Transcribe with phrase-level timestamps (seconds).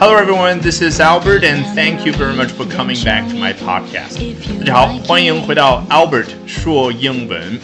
[0.00, 3.52] Hello everyone, this is Albert and thank you very much for coming back to my
[3.52, 4.18] podcast.
[4.58, 7.58] 大家好，欢迎回到 Albert 说英文。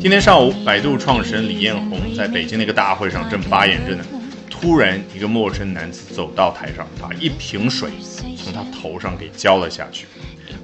[0.00, 4.04] 今天上午，百度创始人李彦宏在北京的一个大会上正发言着呢，
[4.50, 7.90] 突然一个陌生男子走到台上，把一瓶水
[8.36, 10.06] 从他头上给浇了下去。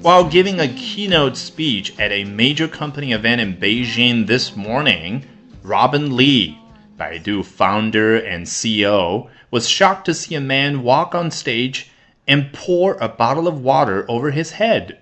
[0.01, 5.21] While giving a keynote speech at a major company event in Beijing this morning,
[5.63, 6.55] Robin Li,
[6.98, 11.86] Baidu founder and CEO, was shocked to see a man walk on stage
[12.26, 14.96] and pour a bottle of water over his head.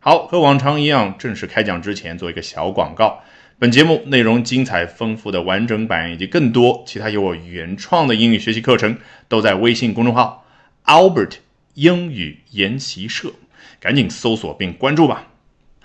[0.00, 3.22] 好，和往常一样，正式开讲之前做一个小广告。
[3.58, 8.96] 本节目内容精彩丰富的完整版以及更多其他由我原创的英语学习课程，
[9.28, 10.46] 都在微信公众号
[10.84, 11.38] Albert
[11.74, 13.32] 英语研习社。
[13.80, 15.26] 赶紧搜索并关注吧。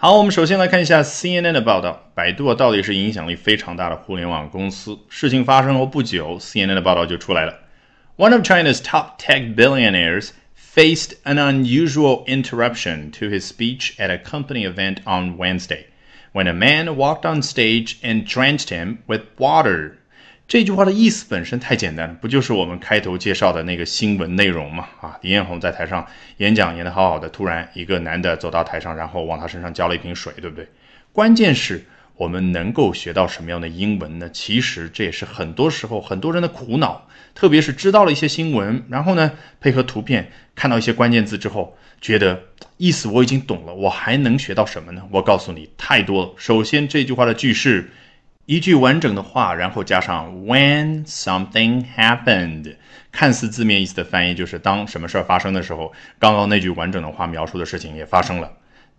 [0.02, 2.10] 好，我们首先来看一下 CNN 的报道。
[2.14, 4.96] 百度到底是影响力非常大的互联网公司。
[5.08, 7.54] 事情发生后不久，CNN 的报道就出来了。
[8.16, 14.64] One of China's top tech billionaires faced an unusual interruption to his speech at a company
[14.64, 15.86] event on Wednesday
[16.32, 19.98] when a man walked on stage and drenched him with water.
[20.45, 24.87] 这句话的意思本身太简单了，不就是我们开头介绍的那个新闻内容吗？
[25.01, 26.05] 啊，李彦宏在台上
[26.37, 30.67] 演讲演得好好的，突然一个男的走到台上，然后往他身上浇了一瓶水，对不对？
[31.11, 31.85] 关键是
[32.17, 34.29] 我们能够学到什么样的英文呢？
[34.31, 42.43] 其实这也是很多时候很多人的苦恼，特别是知道了一些新闻，然后呢配合图片看到一些关键字之后，觉得
[42.77, 45.01] 意思我已经懂了，我还能学到什么呢？
[45.09, 46.33] 我告诉你，太多了。
[46.37, 47.89] 首先这句话的句式。
[48.45, 52.75] 一句完整的话，然后加上 when something happened，
[53.09, 58.51] 看似字面意思的翻译就是当什么事儿发生的时候，刚刚那句完整的话描述的事情也发生了。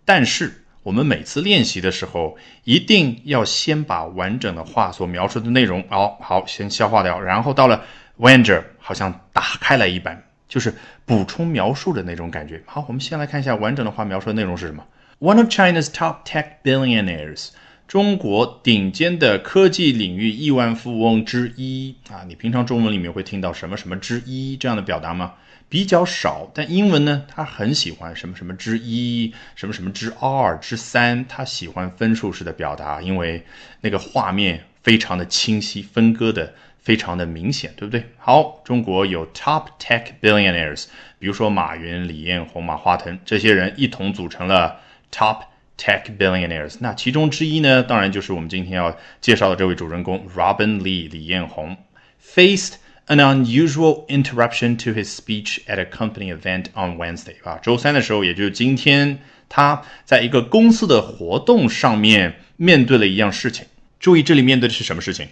[0.03, 7.83] 但是我们每次练习的时候，一定要先把完整的话所描述的内容，哦，好，先消化掉，然后到了
[8.17, 10.73] when 这好像打开来一般，就是
[11.05, 12.63] 补充描述的那种感觉。
[12.65, 14.83] 好，我们先来看一下完整的话描述的内容是什么。
[15.19, 17.49] One of China's top tech billionaires.
[17.87, 25.35] 中国顶尖的科技领域亿万富翁之一啊，你平常中文里面会听到什么什么之一这样的表达吗？
[25.69, 33.45] 比较少，但英文呢，他很喜欢什么什么之一，什么什么之二、之三，他喜欢分数式的表达，因为
[33.81, 38.03] 那个画面非常的清晰，分割的非常的明显，对不对？
[38.17, 40.85] 好，中国有 top tech billionaires，
[41.19, 44.81] 比如说马云、李彦宏、马化腾这些人一同组成了
[45.11, 45.41] top。
[45.77, 51.75] Tech billionaires，那其中之一呢，当然就是我们今天要介绍的这位主人公 Robin Lee 李彦宏
[52.23, 52.75] ，faced
[53.07, 59.19] an unusual interruption to his speech at a company event on Wednesday 啊，周三的时候，也就是今天，
[59.49, 63.65] 他在一个公司的活动上面面对了一样事情。
[63.99, 65.27] 注意，这里面对的是什么事情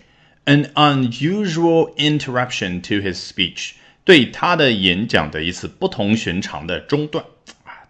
[0.45, 3.71] ？An unusual interruption to his speech，
[4.03, 7.23] 对他的演讲的一次不同寻常的中断。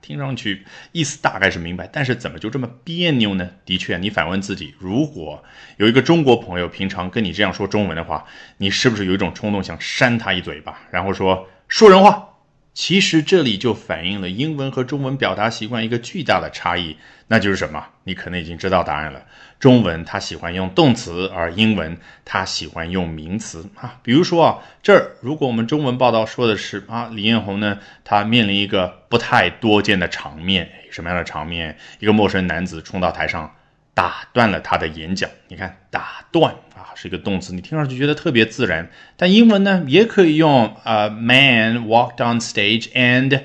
[0.03, 3.49] 听上去意思大概是明白，但是怎么就这么别扭呢？
[3.65, 5.43] 的确，你反问自己，如果
[5.77, 8.25] 有一个中国朋友平常跟你这样说中文的话，
[8.57, 12.32] 你是不是有一种冲动想扇他一嘴巴，然后说说人话？
[12.73, 16.97] 其实这里就反映了英文和中文表达习惯一个巨大的差异，
[17.27, 17.85] 那就是什么？
[18.03, 19.23] 你可能已经知道答案了。
[19.59, 21.95] 中文它喜欢用动词，而英文
[22.25, 23.99] 它喜欢用名词啊。
[24.01, 31.77] 比如说啊，这儿如果我们中文报道说的是啊，李彦宏呢，他面临一个不太多见的场面，什么样的场面？
[31.99, 33.55] 一个陌生男子冲到台上。
[33.93, 35.29] 打断了他的演讲。
[35.47, 38.89] 你看，打断啊是一个动词，你听上去觉得特别自然。
[39.15, 43.43] 但英文呢，也可以用呃，man walked on stage and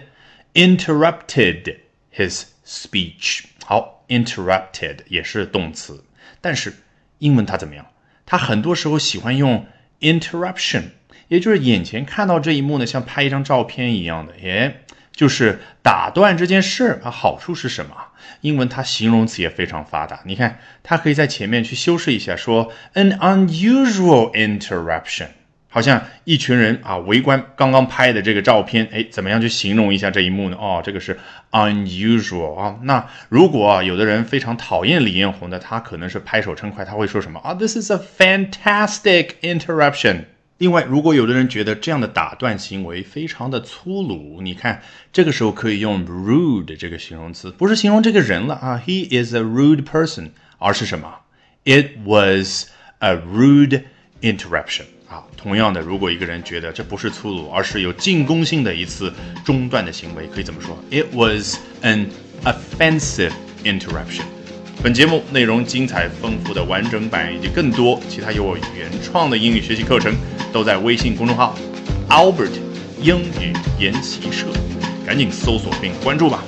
[0.55, 1.77] interrupted
[2.15, 3.45] his speech。
[3.65, 6.05] 好，interrupted 也是动词，
[6.41, 6.73] 但是
[7.19, 7.87] 英文它怎么样？
[8.25, 9.67] 它很多时候喜欢用
[10.01, 10.85] interruption，
[11.29, 14.85] 也就是眼前看到这一幕呢，像拍一张照片一样的，诶。
[15.19, 17.97] 就是打断这件事啊，好处是什么？
[18.43, 20.21] 英文它形容词也非常发达。
[20.23, 25.27] 你看，它可以在前面去修饰一下，说 an unusual interruption，
[25.69, 30.57] 好像一群人啊围观刚刚拍的这个照片，哎，怎么样去形容一下这一幕呢？
[30.57, 31.19] 哦，这个是
[31.51, 32.77] unusual 啊。
[32.85, 40.27] 那如果有的人非常讨厌李彦宏的，他可能是拍手称快，他会说什么啊？This is a fantastic interruption。
[40.59, 44.83] 另外，如果有的人觉得这样的打断行为非常的粗鲁，你看
[45.13, 51.15] 这个时候可以用 rude 这个形容词，不是形容这个人了啊，He is a rude person，而是什么
[51.65, 52.67] ？It was
[52.99, 53.85] a rude
[54.21, 55.23] interruption 啊。
[55.37, 59.13] 同样的，如果一个人觉得这不是粗鲁，而是有进攻性的一次
[59.45, 62.09] 中断的行为，可以怎么说？It was an
[62.43, 63.33] offensive
[63.63, 64.25] interruption。
[64.81, 70.15] 本节目内容精彩丰富的完整版以及更多其他由我原创的英语学习课程，
[70.53, 71.57] 都在微信公众号
[72.09, 72.53] Albert
[73.03, 74.47] 英语研习社，
[75.05, 76.45] 赶紧搜索并关注吧。